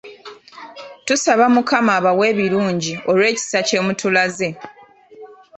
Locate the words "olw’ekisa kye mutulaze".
3.11-4.49